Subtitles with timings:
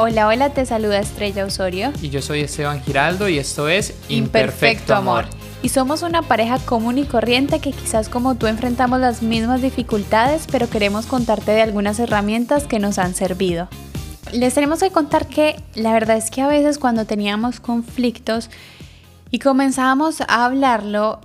[0.00, 1.90] Hola, hola, te saluda Estrella Osorio.
[2.00, 5.24] Y yo soy Esteban Giraldo y esto es Imperfecto, Amor.
[5.60, 10.46] Y somos una pareja común y corriente que quizás como tú enfrentamos las mismas dificultades,
[10.52, 13.66] pero queremos contarte de algunas herramientas que nos han servido.
[14.32, 18.50] Les tenemos que contar que la verdad es que a veces cuando teníamos conflictos
[19.32, 21.18] y comenzábamos a hablarlo,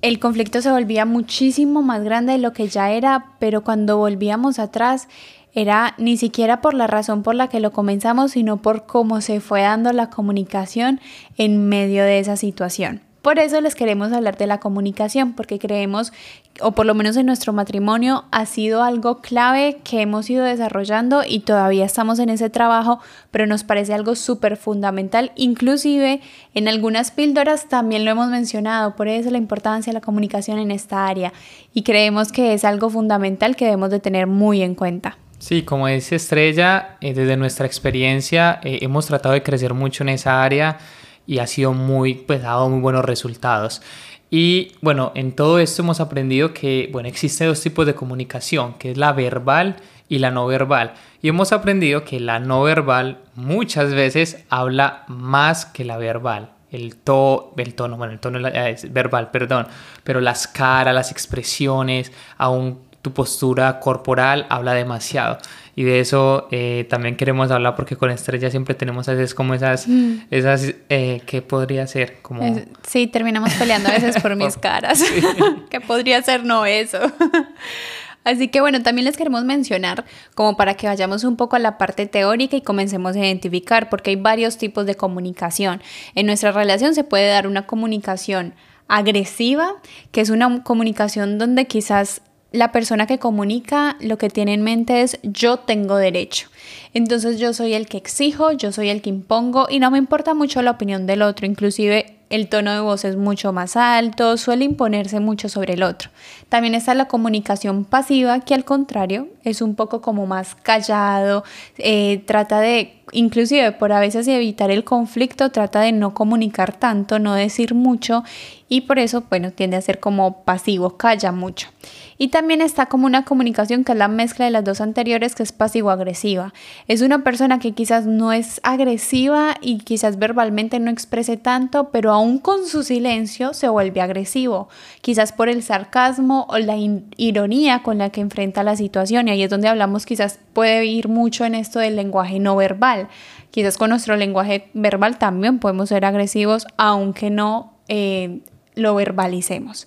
[0.00, 4.58] el conflicto se volvía muchísimo más grande de lo que ya era, pero cuando volvíamos
[4.58, 5.08] atrás
[5.54, 9.40] era ni siquiera por la razón por la que lo comenzamos, sino por cómo se
[9.40, 11.00] fue dando la comunicación
[11.36, 13.00] en medio de esa situación.
[13.24, 16.12] Por eso les queremos hablar de la comunicación, porque creemos,
[16.60, 21.22] o por lo menos en nuestro matrimonio, ha sido algo clave que hemos ido desarrollando
[21.26, 23.00] y todavía estamos en ese trabajo,
[23.30, 25.32] pero nos parece algo súper fundamental.
[25.36, 26.20] Inclusive
[26.52, 30.70] en algunas píldoras también lo hemos mencionado, por eso la importancia de la comunicación en
[30.70, 31.32] esta área
[31.72, 35.16] y creemos que es algo fundamental que debemos de tener muy en cuenta.
[35.44, 40.08] Sí, como dice Estrella, eh, desde nuestra experiencia eh, hemos tratado de crecer mucho en
[40.08, 40.78] esa área
[41.26, 43.82] y ha sido muy, pues dado muy buenos resultados.
[44.30, 48.92] Y bueno, en todo esto hemos aprendido que, bueno, existen dos tipos de comunicación, que
[48.92, 49.76] es la verbal
[50.08, 50.94] y la no verbal.
[51.20, 56.52] Y hemos aprendido que la no verbal muchas veces habla más que la verbal.
[56.70, 59.68] El, to, el tono, bueno, el tono es verbal, perdón,
[60.04, 65.36] pero las caras, las expresiones, aún tu postura corporal habla demasiado.
[65.76, 69.52] Y de eso eh, también queremos hablar porque con Estrella siempre tenemos a veces como
[69.52, 70.20] esas, mm.
[70.30, 72.22] esas eh, ¿qué podría ser?
[72.22, 72.58] Como...
[72.88, 75.04] Sí, terminamos peleando a veces por mis caras.
[75.70, 76.98] ¿Qué podría ser no eso?
[78.24, 81.76] Así que bueno, también les queremos mencionar como para que vayamos un poco a la
[81.76, 85.82] parte teórica y comencemos a identificar, porque hay varios tipos de comunicación.
[86.14, 88.54] En nuestra relación se puede dar una comunicación
[88.88, 89.74] agresiva,
[90.10, 92.22] que es una comunicación donde quizás
[92.54, 96.48] la persona que comunica lo que tiene en mente es yo tengo derecho.
[96.92, 100.34] Entonces yo soy el que exijo, yo soy el que impongo y no me importa
[100.34, 104.64] mucho la opinión del otro, inclusive el tono de voz es mucho más alto, suele
[104.64, 106.10] imponerse mucho sobre el otro.
[106.48, 111.44] También está la comunicación pasiva, que al contrario es un poco como más callado,
[111.78, 117.18] eh, trata de, inclusive por a veces evitar el conflicto, trata de no comunicar tanto,
[117.18, 118.24] no decir mucho
[118.68, 121.68] y por eso, bueno, tiende a ser como pasivo, calla mucho.
[122.16, 125.42] Y también está como una comunicación que es la mezcla de las dos anteriores, que
[125.42, 126.54] es pasivo-agresiva.
[126.88, 132.12] Es una persona que quizás no es agresiva y quizás verbalmente no exprese tanto, pero
[132.12, 134.68] aún con su silencio se vuelve agresivo,
[135.02, 136.76] quizás por el sarcasmo o la
[137.16, 139.28] ironía con la que enfrenta la situación.
[139.34, 143.08] Ahí es donde hablamos, quizás puede ir mucho en esto del lenguaje no verbal.
[143.50, 148.40] Quizás con nuestro lenguaje verbal también podemos ser agresivos, aunque no eh,
[148.74, 149.86] lo verbalicemos.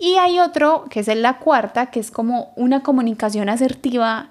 [0.00, 4.30] Y hay otro, que es la cuarta, que es como una comunicación asertiva,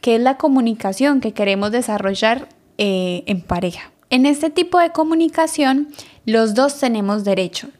[0.00, 2.48] que es la comunicación que queremos desarrollar
[2.78, 3.90] eh, en pareja.
[4.14, 5.88] En este tipo de comunicación,
[6.24, 7.70] los dos tenemos derecho.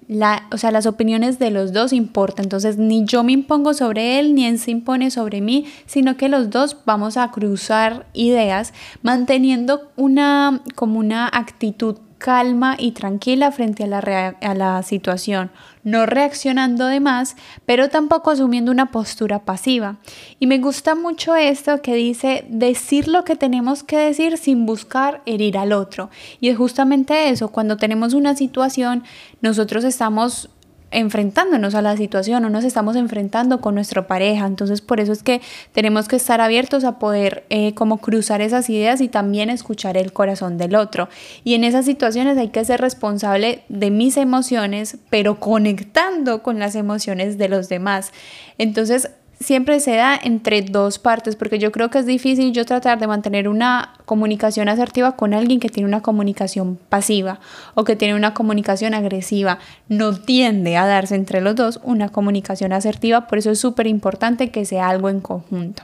[0.50, 2.46] O sea, las opiniones de los dos importan.
[2.46, 6.28] Entonces, ni yo me impongo sobre él, ni él se impone sobre mí, sino que
[6.28, 8.72] los dos vamos a cruzar ideas
[9.02, 15.50] manteniendo una, como una actitud calma y tranquila frente a la, situación,
[15.82, 17.36] no reaccionando de más,
[17.66, 19.96] pero tampoco asumiendo una postura pasiva.
[20.40, 25.20] Y me gusta mucho esto que dice decir lo que tenemos que decir sin buscar
[25.26, 26.08] herir al otro.
[26.40, 29.04] Y es justamente eso, cuando tenemos una situación,
[29.42, 30.48] nosotros estamos
[30.94, 34.46] enfrentándonos a la situación o nos estamos enfrentando con nuestra pareja.
[34.46, 35.40] Entonces por eso es que
[35.72, 40.12] tenemos que estar abiertos a poder eh, como cruzar esas ideas y también escuchar el
[40.12, 41.08] corazón del otro.
[41.42, 46.76] Y en esas situaciones hay que ser responsable de mis emociones, pero conectando con las
[46.76, 48.12] emociones de los demás.
[48.58, 49.10] Entonces
[49.40, 53.06] siempre se da entre dos partes, porque yo creo que es difícil yo tratar de
[53.06, 57.40] mantener una comunicación asertiva con alguien que tiene una comunicación pasiva
[57.74, 59.58] o que tiene una comunicación agresiva.
[59.88, 64.50] No tiende a darse entre los dos una comunicación asertiva, por eso es súper importante
[64.50, 65.82] que sea algo en conjunto.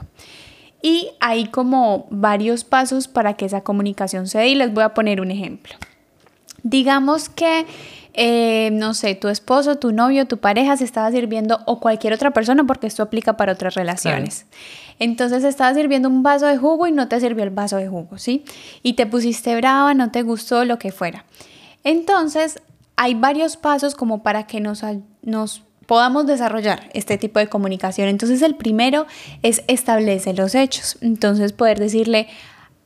[0.81, 4.93] Y hay como varios pasos para que esa comunicación se dé y les voy a
[4.93, 5.75] poner un ejemplo.
[6.63, 7.65] Digamos que
[8.13, 12.31] eh, no sé, tu esposo, tu novio, tu pareja se estaba sirviendo o cualquier otra
[12.31, 14.45] persona, porque esto aplica para otras relaciones.
[14.99, 18.17] Entonces estaba sirviendo un vaso de jugo y no te sirvió el vaso de jugo,
[18.17, 18.43] ¿sí?
[18.83, 21.25] Y te pusiste brava, no te gustó, lo que fuera.
[21.83, 22.61] Entonces,
[22.97, 24.83] hay varios pasos como para que nos,
[25.23, 28.09] nos podamos desarrollar este tipo de comunicación.
[28.09, 29.07] Entonces, el primero
[29.41, 30.97] es establecer los hechos.
[31.01, 32.27] Entonces, poder decirle,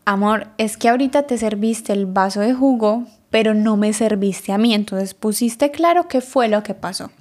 [0.06, 4.58] amor, es que ahorita te serviste el vaso de jugo, pero no me serviste a
[4.58, 4.74] mí.
[4.74, 7.12] Entonces pusiste claro qué fue lo que pasó.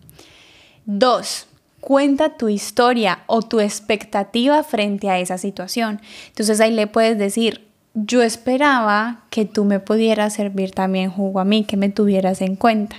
[0.86, 1.46] Dos,
[1.80, 6.00] cuenta tu historia o tu expectativa frente a esa situación.
[6.28, 11.44] Entonces ahí le puedes decir, yo esperaba que tú me pudieras servir también jugo a
[11.44, 12.96] mí, que me tuvieras en cuenta.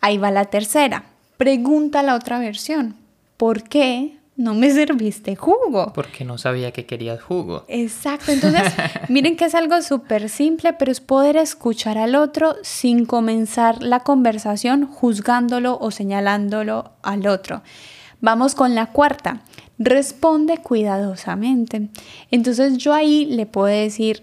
[0.00, 1.04] Ahí va la tercera.
[1.36, 2.96] Pregunta la otra versión.
[3.36, 5.92] ¿Por qué no me serviste jugo?
[5.94, 7.64] Porque no sabía que querías jugo.
[7.68, 8.32] Exacto.
[8.32, 8.62] Entonces,
[9.08, 14.00] miren que es algo súper simple, pero es poder escuchar al otro sin comenzar la
[14.00, 17.62] conversación juzgándolo o señalándolo al otro.
[18.20, 19.42] Vamos con la cuarta.
[19.78, 21.88] Responde cuidadosamente.
[22.30, 24.22] Entonces yo ahí le puedo decir,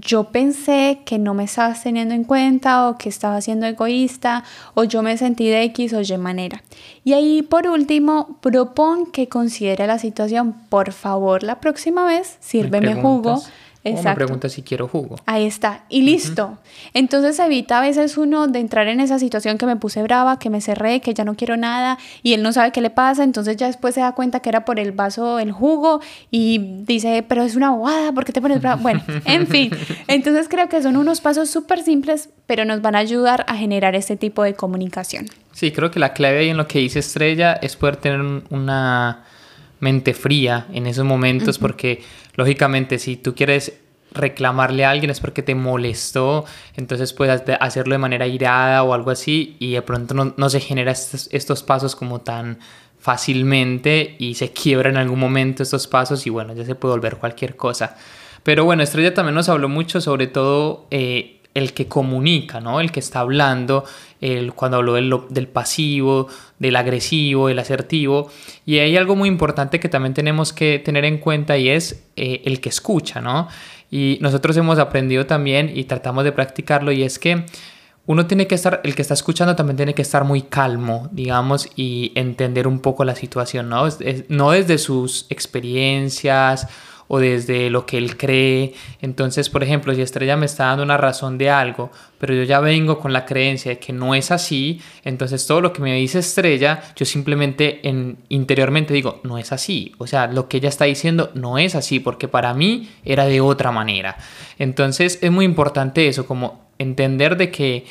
[0.00, 4.44] yo pensé que no me estabas teniendo en cuenta o que estaba siendo egoísta
[4.74, 6.62] o yo me sentí de X o Y manera.
[7.04, 10.54] Y ahí por último, propon que considere la situación.
[10.68, 13.42] Por favor, la próxima vez, sírveme jugo
[13.84, 14.08] Exacto.
[14.10, 15.16] me pregunta si quiero jugo.
[15.26, 15.84] Ahí está.
[15.88, 16.58] Y listo.
[16.94, 20.50] Entonces evita a veces uno de entrar en esa situación que me puse brava, que
[20.50, 23.24] me cerré, que ya no quiero nada y él no sabe qué le pasa.
[23.24, 26.00] Entonces ya después se da cuenta que era por el vaso, el jugo
[26.30, 28.80] y dice, pero es una bobada, ¿por qué te pones brava?
[28.80, 29.72] Bueno, en fin.
[30.06, 33.96] Entonces creo que son unos pasos súper simples, pero nos van a ayudar a generar
[33.96, 35.26] este tipo de comunicación.
[35.52, 38.20] Sí, creo que la clave ahí en lo que dice Estrella es poder tener
[38.50, 39.24] una
[39.82, 42.02] mente fría en esos momentos porque
[42.34, 43.74] lógicamente si tú quieres
[44.12, 46.44] reclamarle a alguien es porque te molestó,
[46.76, 50.92] entonces puedes hacerlo de manera irada o algo así y de pronto no, se genera
[50.92, 52.58] estos, estos, pasos como tan
[52.98, 57.16] fácilmente y se quiebra en algún momento estos pasos y bueno, ya se puede volver
[57.16, 57.96] cualquier cosa.
[58.42, 62.80] Pero bueno, Estrella también nos habló mucho sobre todo eh, el que comunica, ¿no?
[62.80, 63.84] El que está hablando,
[64.20, 66.28] el, cuando habló del, del, pasivo,
[66.58, 68.30] del agresivo, del asertivo.
[68.64, 72.42] Y hay algo muy importante que también tenemos que tener en cuenta y es eh,
[72.44, 73.48] el que escucha, ¿no?
[73.90, 77.44] Y nosotros hemos aprendido también y tratamos de practicarlo y es que
[78.06, 81.68] uno tiene que estar, el que está escuchando también tiene que estar muy calmo, digamos,
[81.76, 83.86] y entender un poco la situación, ¿no?
[84.28, 86.66] no desde sus experiencias
[87.08, 88.74] o desde lo que él cree.
[89.00, 92.60] Entonces, por ejemplo, si Estrella me está dando una razón de algo, pero yo ya
[92.60, 96.20] vengo con la creencia de que no es así, entonces todo lo que me dice
[96.20, 99.92] Estrella, yo simplemente en, interiormente digo, no es así.
[99.98, 103.40] O sea, lo que ella está diciendo no es así, porque para mí era de
[103.40, 104.16] otra manera.
[104.58, 107.84] Entonces, es muy importante eso, como entender de que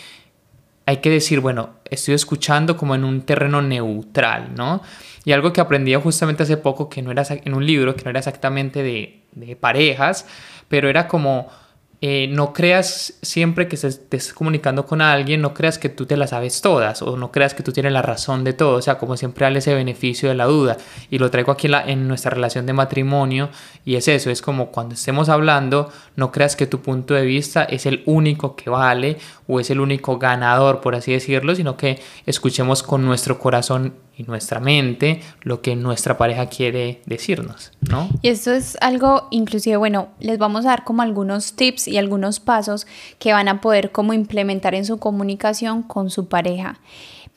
[0.86, 4.82] hay que decir, bueno, estoy escuchando como en un terreno neutral, ¿no?
[5.24, 8.10] Y algo que aprendí justamente hace poco, que no era en un libro, que no
[8.10, 10.26] era exactamente de, de parejas,
[10.68, 11.50] pero era como
[12.04, 16.32] eh, no creas siempre que estés comunicando con alguien, no creas que tú te las
[16.32, 19.18] sabes todas o no creas que tú tienes la razón de todo, o sea, como
[19.18, 20.78] siempre dale ese beneficio de la duda.
[21.12, 23.50] Y lo traigo aquí en, en nuestra relación de matrimonio
[23.86, 27.64] y es eso, es como cuando estemos hablando, no creas que tu punto de vista
[27.66, 32.02] es el único que vale o es el único ganador, por así decirlo, sino que
[32.26, 38.10] escuchemos con nuestro corazón y nuestra mente lo que nuestra pareja quiere decirnos, ¿no?
[38.22, 42.40] Y esto es algo, inclusive, bueno, les vamos a dar como algunos tips y algunos
[42.40, 42.88] pasos
[43.20, 46.80] que van a poder como implementar en su comunicación con su pareja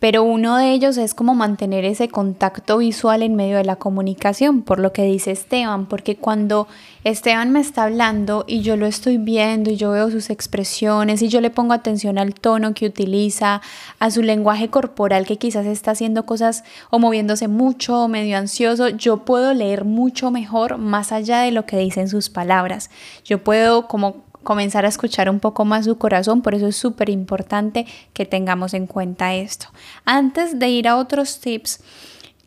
[0.04, 4.60] pero uno de ellos es como mantener ese contacto visual en medio de la comunicación,
[4.60, 6.68] por lo que dice Esteban, porque cuando
[7.04, 11.28] Esteban me está hablando y yo lo estoy viendo y yo veo sus expresiones y
[11.28, 13.62] yo le pongo atención al tono que utiliza,
[13.98, 18.90] a su lenguaje corporal que quizás está haciendo cosas o moviéndose mucho o medio ansioso,
[18.90, 22.90] yo puedo leer mucho mejor más allá de lo que dicen sus palabras.
[23.24, 27.08] Yo puedo como comenzar a escuchar un poco más su corazón, por eso es súper
[27.08, 29.66] importante que tengamos en cuenta esto.
[30.04, 31.80] Antes de ir a otros tips,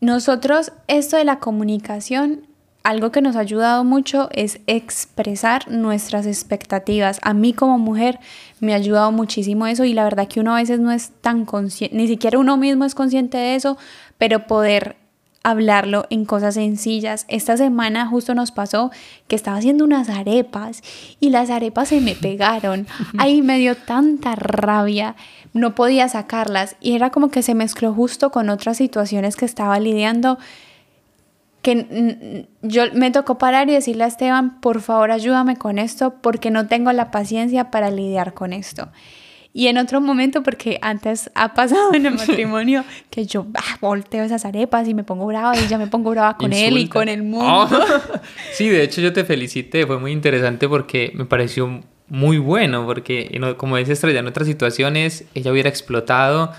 [0.00, 2.46] nosotros esto de la comunicación,
[2.84, 7.18] algo que nos ha ayudado mucho es expresar nuestras expectativas.
[7.22, 8.18] A mí como mujer
[8.60, 11.44] me ha ayudado muchísimo eso y la verdad que uno a veces no es tan
[11.44, 13.76] consciente, ni siquiera uno mismo es consciente de eso,
[14.16, 14.96] pero poder
[15.42, 17.24] hablarlo en cosas sencillas.
[17.28, 18.90] Esta semana justo nos pasó
[19.28, 20.82] que estaba haciendo unas arepas
[21.20, 22.86] y las arepas se me pegaron.
[23.18, 25.16] Ahí me dio tanta rabia,
[25.52, 29.78] no podía sacarlas y era como que se mezcló justo con otras situaciones que estaba
[29.80, 30.38] lidiando
[31.62, 36.50] que yo me tocó parar y decirle a Esteban, por favor ayúdame con esto porque
[36.50, 38.88] no tengo la paciencia para lidiar con esto.
[39.52, 44.24] Y en otro momento, porque antes ha pasado en el matrimonio que yo ah, volteo
[44.24, 47.08] esas arepas y me pongo brava y ya me pongo brava con él y con
[47.08, 47.68] el mundo.
[47.70, 48.18] Oh.
[48.52, 53.38] Sí, de hecho yo te felicité, fue muy interesante porque me pareció muy bueno, porque
[53.56, 56.52] como dice Estrella, en otras situaciones ella hubiera explotado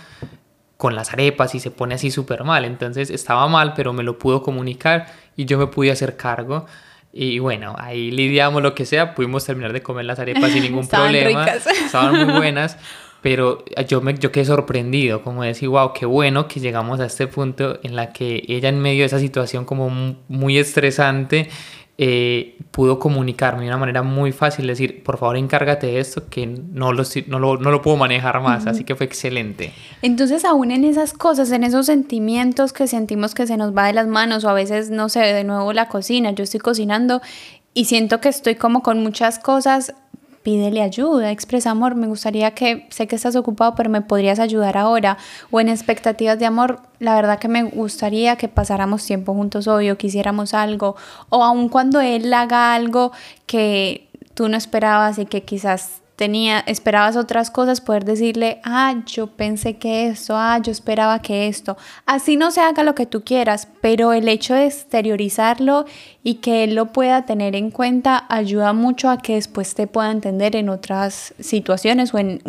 [0.78, 2.64] con las arepas y se pone así súper mal.
[2.64, 6.66] Entonces estaba mal, pero me lo pudo comunicar y yo me pude hacer cargo.
[7.12, 10.82] Y bueno, ahí lidiamos lo que sea, pudimos terminar de comer las arepas sin ningún
[10.82, 11.46] Estaban problema.
[11.46, 11.68] Ricas.
[11.86, 12.78] Estaban muy buenas,
[13.22, 17.28] pero yo me yo quedé sorprendido, como decir, wow, qué bueno que llegamos a este
[17.28, 21.50] punto en la que ella en medio de esa situación como muy estresante
[22.02, 26.48] eh, pudo comunicarme de una manera muy fácil, decir, por favor encárgate de esto, que
[26.48, 29.74] no lo, no lo, no lo puedo manejar más, así que fue excelente.
[30.02, 33.92] Entonces, aún en esas cosas, en esos sentimientos que sentimos que se nos va de
[33.92, 37.22] las manos, o a veces, no sé, de nuevo la cocina, yo estoy cocinando
[37.74, 39.94] y siento que estoy como con muchas cosas,
[40.44, 44.78] pídele ayuda, expresa amor, me gustaría que, sé que estás ocupado, pero me podrías ayudar
[44.78, 45.18] ahora,
[45.52, 49.90] o en expectativas de amor, la verdad que me gustaría que pasáramos tiempo juntos hoy
[49.90, 50.96] o que hiciéramos algo,
[51.30, 53.12] o aun cuando él haga algo
[53.46, 59.28] que tú no esperabas y que quizás tenía, esperabas otras cosas, poder decirle, ah, yo
[59.28, 61.78] pensé que esto, ah, yo esperaba que esto.
[62.06, 65.86] Así no se haga lo que tú quieras, pero el hecho de exteriorizarlo
[66.22, 70.12] y que él lo pueda tener en cuenta ayuda mucho a que después te pueda
[70.12, 72.42] entender en otras situaciones o, en,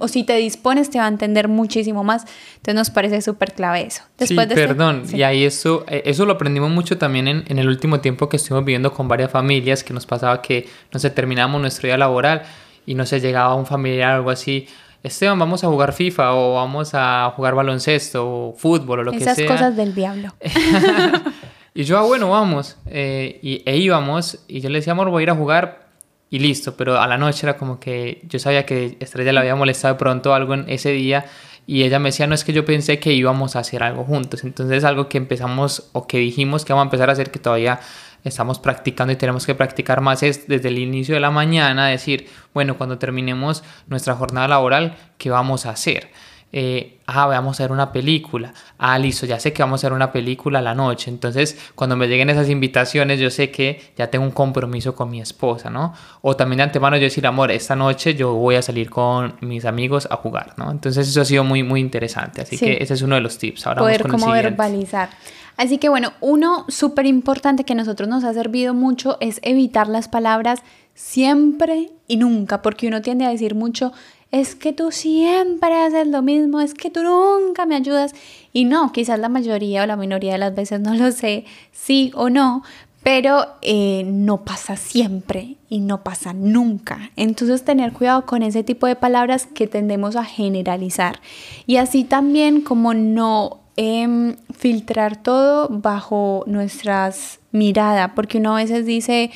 [0.00, 2.24] o, si te dispones te va a entender muchísimo más.
[2.56, 4.02] Entonces nos parece súper clave eso.
[4.18, 7.44] Después sí, de este perdón, y ahí eso, eh, eso lo aprendimos mucho también en,
[7.46, 10.98] en el último tiempo que estuvimos viviendo con varias familias, que nos pasaba que, no
[10.98, 12.42] sé, terminamos nuestro día laboral
[12.86, 14.66] y no sé, llegaba un familiar o algo así,
[15.04, 19.20] Esteban, vamos a jugar FIFA o vamos a jugar baloncesto o fútbol o lo que
[19.20, 19.34] sea.
[19.34, 20.32] Esas cosas del diablo.
[21.74, 22.78] y yo, ah, bueno, vamos.
[22.86, 25.88] Eh, y, e íbamos y yo le decía, amor, voy a ir a jugar
[26.30, 26.74] y listo.
[26.78, 29.98] Pero a la noche era como que yo sabía que Estrella le había molestado de
[29.98, 31.26] pronto algo en ese día
[31.66, 34.42] y ella me decía, no es que yo pensé que íbamos a hacer algo juntos.
[34.42, 37.78] Entonces algo que empezamos o que dijimos que vamos a empezar a hacer que todavía
[38.24, 42.28] estamos practicando y tenemos que practicar más es desde el inicio de la mañana decir,
[42.52, 46.10] bueno, cuando terminemos nuestra jornada laboral, ¿qué vamos a hacer?
[46.56, 48.54] Eh, ah, vamos a ver una película.
[48.78, 51.10] Ah, listo, ya sé que vamos a ver una película a la noche.
[51.10, 55.20] Entonces, cuando me lleguen esas invitaciones, yo sé que ya tengo un compromiso con mi
[55.20, 55.94] esposa, ¿no?
[56.22, 59.64] O también de antemano yo decir, amor, esta noche yo voy a salir con mis
[59.64, 60.70] amigos a jugar, ¿no?
[60.70, 62.42] Entonces, eso ha sido muy, muy interesante.
[62.42, 63.66] Así que ese es uno de los tips.
[63.66, 65.10] Ahora Poder como verbalizar.
[65.56, 69.88] Así que bueno, uno súper importante que a nosotros nos ha servido mucho es evitar
[69.88, 70.60] las palabras
[70.94, 73.92] siempre y nunca, porque uno tiende a decir mucho,
[74.30, 78.14] es que tú siempre haces lo mismo, es que tú nunca me ayudas.
[78.52, 82.10] Y no, quizás la mayoría o la minoría de las veces no lo sé, sí
[82.14, 82.64] o no,
[83.04, 87.10] pero eh, no pasa siempre y no pasa nunca.
[87.16, 91.20] Entonces tener cuidado con ese tipo de palabras que tendemos a generalizar.
[91.66, 98.86] Y así también como no Em, filtrar todo bajo nuestras miradas, porque uno a veces
[98.86, 99.32] dice,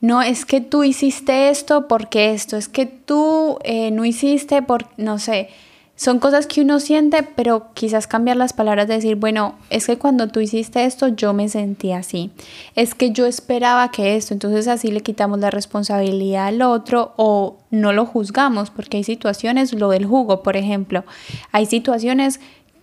[0.00, 4.86] no es que tú hiciste esto porque esto, es que tú eh, no hiciste por,
[4.96, 5.50] no sé,
[5.98, 9.98] son cosas que uno siente, pero quizás cambiar las palabras, de decir, bueno, es que
[9.98, 12.30] cuando tú hiciste esto yo me sentí así,
[12.76, 17.58] es que yo esperaba que esto, entonces así le quitamos la responsabilidad al otro o
[17.72, 21.04] no lo juzgamos, porque hay situaciones, lo del jugo, por ejemplo,
[21.50, 22.38] hay situaciones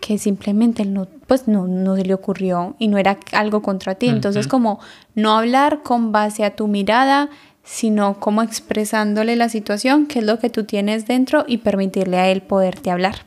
[0.06, 4.08] que simplemente no, pues no, no se le ocurrió y no era algo contra ti.
[4.08, 4.80] Entonces, como
[5.16, 7.32] no hablar con base a tu mirada,
[7.64, 12.30] sino como expresándole la situación, qué es lo que tú tienes dentro y permitirle a
[12.30, 13.26] él poderte hablar.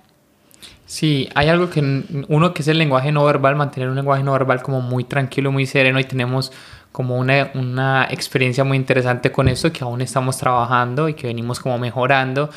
[0.87, 1.81] Sí, hay algo que
[2.29, 5.51] uno que es el lenguaje no verbal, mantener un lenguaje no verbal como muy tranquilo,
[5.51, 6.53] muy sereno y tenemos
[6.93, 11.59] como una, una experiencia muy interesante con esto que aún estamos trabajando y que venimos
[11.59, 12.51] como mejorando.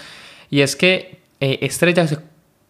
[0.51, 2.19] Y es que eh, Estrella se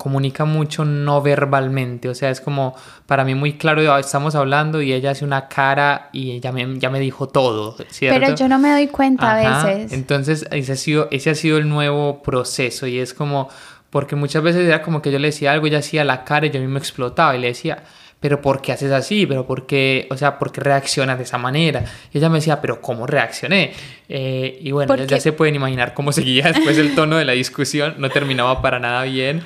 [0.01, 4.93] comunica mucho no verbalmente, o sea, es como para mí muy claro, estamos hablando y
[4.93, 8.19] ella hace una cara y ella me, ya me dijo todo, ¿cierto?
[8.19, 9.93] Pero yo no me doy cuenta a veces.
[9.93, 13.49] Entonces, ese ha, sido, ese ha sido el nuevo proceso y es como,
[13.91, 16.49] porque muchas veces era como que yo le decía algo, ella hacía la cara y
[16.49, 17.83] yo mismo explotaba y le decía,
[18.21, 19.25] pero ¿por qué haces así?
[19.25, 21.83] ¿Pero por qué, o sea, por qué reaccionas de esa manera?
[22.13, 23.73] Y ella me decía, pero ¿cómo reaccioné?
[24.07, 27.33] Eh, y bueno, ya, ya, se pueden imaginar cómo seguía después el tono de la
[27.33, 29.41] discusión, no terminaba para nada bien.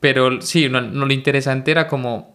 [0.00, 2.34] Pero sí, no, lo interesante era como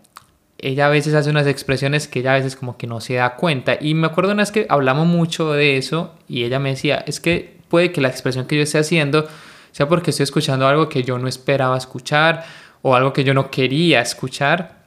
[0.58, 3.36] ella a veces hace unas expresiones que ella a veces como que no se da
[3.36, 3.78] cuenta.
[3.80, 7.20] Y me acuerdo una vez que hablamos mucho de eso y ella me decía, es
[7.20, 9.28] que puede que la expresión que yo esté haciendo
[9.72, 12.46] sea porque estoy escuchando algo que yo no esperaba escuchar
[12.82, 14.86] o algo que yo no quería escuchar.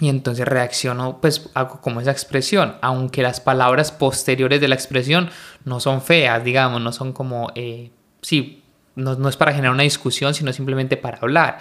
[0.00, 1.50] Y entonces reacciono, pues
[1.82, 5.28] como esa expresión, aunque las palabras posteriores de la expresión
[5.66, 7.90] no son feas, digamos, no son como, eh,
[8.22, 8.59] sí,
[8.94, 11.58] no, no, es para generar una discusión, sino simplemente para hablar.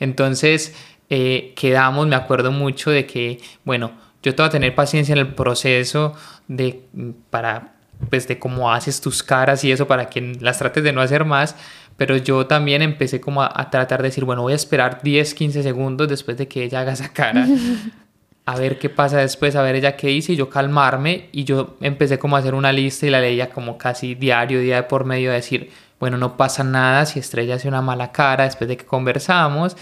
[0.00, 0.74] Entonces,
[1.10, 5.18] eh, quedamos, me acuerdo mucho de que, bueno, yo te voy a tener paciencia en
[5.18, 6.14] el proceso
[6.48, 6.84] de,
[7.30, 7.74] para,
[8.08, 11.24] pues, de cómo haces tus caras y eso para que las trates de no hacer
[11.24, 11.56] más,
[11.96, 15.62] pero yo también empecé como a, tratar de decir, bueno, voy a esperar 10, 15
[15.62, 17.46] segundos después de que ella haga esa cara.
[18.44, 21.76] a ver qué pasa después, a ver ella qué hice y yo calmarme y yo
[21.80, 25.04] empecé como a hacer una lista y la leía como casi diario, día de por
[25.04, 25.70] medio, a decir,
[26.02, 29.76] bueno, no pasa nada si Estrella hace una mala cara después de que conversamos.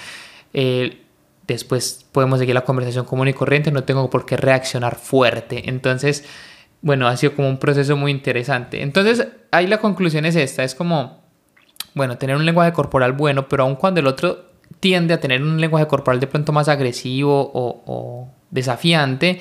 [0.52, 1.00] Eh,
[1.46, 5.70] después podemos seguir la conversación común y corriente, no tengo por qué reaccionar fuerte.
[5.70, 6.26] Entonces,
[6.82, 8.82] bueno, ha sido como un proceso muy interesante.
[8.82, 11.22] Entonces, ahí la conclusión es esta, es como,
[11.94, 14.44] bueno, tener un lenguaje corporal bueno, pero aun cuando el otro
[14.78, 19.40] tiende a tener un lenguaje corporal de pronto más agresivo o, desafiante,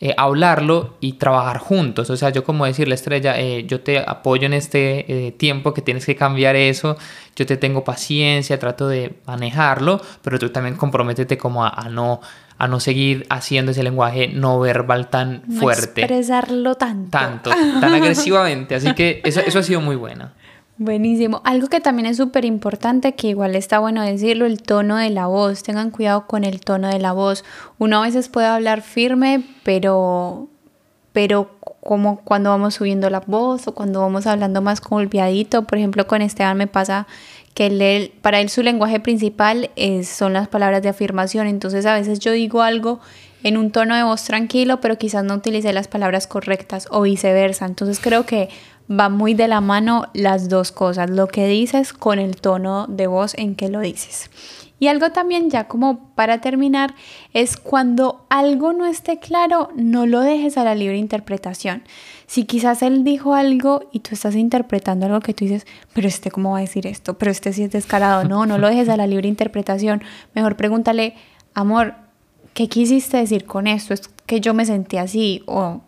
[0.00, 2.10] eh, hablarlo y trabajar juntos.
[2.10, 5.82] O sea, yo como decirle, Estrella, eh, yo te apoyo en este eh, tiempo que
[5.82, 6.96] tienes que cambiar eso,
[7.36, 12.20] yo te tengo paciencia, trato de manejarlo, pero tú también comprométete como a no
[12.56, 16.02] a no seguir haciendo ese lenguaje no verbal tan no fuerte.
[16.02, 17.10] Expresarlo tanto.
[17.10, 18.74] Tanto, tan agresivamente.
[18.74, 20.30] Así que eso, eso ha sido muy bueno.
[20.76, 21.40] Buenísimo.
[21.44, 25.26] Algo que también es súper importante, que igual está bueno decirlo, el tono de la
[25.26, 25.62] voz.
[25.62, 27.44] Tengan cuidado con el tono de la voz.
[27.78, 30.48] Uno a veces puede hablar firme, pero,
[31.12, 31.48] pero
[31.80, 35.62] como cuando vamos subiendo la voz o cuando vamos hablando más golpeadito.
[35.64, 37.06] Por ejemplo, con Esteban me pasa
[37.54, 41.46] que para él su lenguaje principal es, son las palabras de afirmación.
[41.46, 42.98] Entonces a veces yo digo algo
[43.44, 47.66] en un tono de voz tranquilo, pero quizás no utilice las palabras correctas o viceversa.
[47.66, 48.48] Entonces creo que
[48.90, 53.06] va muy de la mano las dos cosas, lo que dices con el tono de
[53.06, 54.30] voz en que lo dices.
[54.78, 56.94] Y algo también ya como para terminar
[57.32, 61.84] es cuando algo no esté claro, no lo dejes a la libre interpretación.
[62.26, 66.30] Si quizás él dijo algo y tú estás interpretando algo que tú dices, pero este
[66.30, 68.96] cómo va a decir esto, pero este sí es descarado, no, no lo dejes a
[68.96, 70.02] la libre interpretación.
[70.34, 71.14] Mejor pregúntale,
[71.54, 71.94] amor,
[72.52, 73.94] ¿qué quisiste decir con esto?
[73.94, 75.82] Es que yo me sentí así o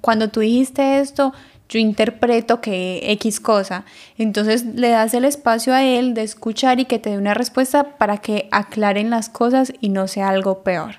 [0.00, 1.32] cuando tú dijiste esto,
[1.68, 3.84] yo interpreto que X cosa.
[4.18, 7.96] Entonces le das el espacio a él de escuchar y que te dé una respuesta
[7.98, 10.96] para que aclaren las cosas y no sea algo peor.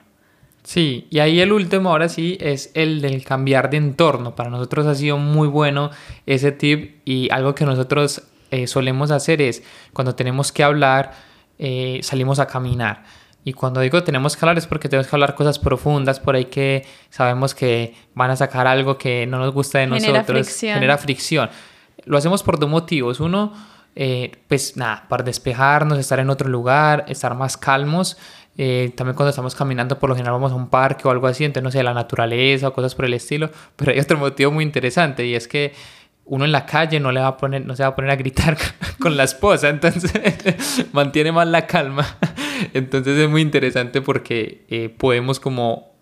[0.63, 4.35] Sí, y ahí el último ahora sí es el del cambiar de entorno.
[4.35, 5.91] Para nosotros ha sido muy bueno
[6.25, 11.13] ese tip y algo que nosotros eh, solemos hacer es cuando tenemos que hablar,
[11.57, 13.05] eh, salimos a caminar.
[13.47, 16.45] Y cuando digo tenemos que hablar es porque tenemos que hablar cosas profundas por ahí
[16.45, 20.47] que sabemos que van a sacar algo que no nos gusta de genera nosotros.
[20.47, 20.73] Fricción.
[20.73, 21.49] Genera fricción.
[22.03, 23.21] Lo hacemos por dos motivos.
[23.21, 23.53] Uno,
[23.95, 28.17] eh, pues nada, para despejarnos, estar en otro lugar, estar más calmos.
[28.57, 31.45] Eh, también cuando estamos caminando, por lo general vamos a un parque o algo así,
[31.45, 33.49] entonces no sé, la naturaleza o cosas por el estilo.
[33.77, 35.73] Pero hay otro motivo muy interesante y es que
[36.25, 38.17] uno en la calle no le va a poner, no se va a poner a
[38.17, 38.57] gritar
[38.99, 40.11] con la esposa, entonces
[40.91, 42.05] mantiene más la calma.
[42.73, 45.97] Entonces es muy interesante porque eh, podemos como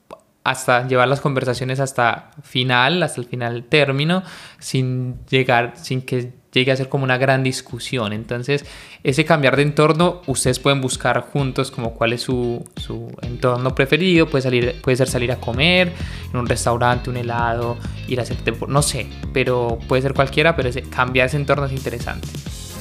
[0.45, 4.23] hasta llevar las conversaciones hasta final, hasta el final término,
[4.59, 8.13] sin llegar, sin que llegue a ser como una gran discusión.
[8.13, 8.63] Entonces,
[9.03, 14.27] ese cambiar de entorno, ustedes pueden buscar juntos como cuál es su, su entorno preferido.
[14.27, 15.91] Puede, salir, puede ser salir a comer
[16.31, 18.37] en un restaurante, un helado, ir a hacer,
[18.67, 22.27] no sé, pero puede ser cualquiera, pero ese, cambiar ese entorno es interesante.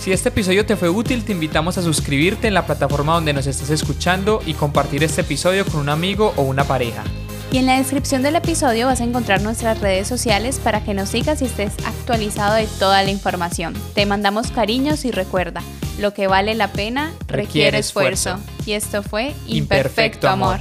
[0.04, 3.46] Si este episodio te fue útil, te invitamos a suscribirte en la plataforma donde nos
[3.46, 7.02] estás escuchando y compartir este episodio con un amigo o una pareja.
[7.50, 11.08] Y en la descripción del episodio vas a encontrar nuestras redes sociales para que nos
[11.08, 13.72] sigas y estés actualizado de toda la información.
[13.94, 15.62] Te mandamos cariños y recuerda,
[15.98, 18.38] lo que vale la pena requiere, esfuerzo.
[18.66, 20.60] Y esto fue Imperfecto, amor.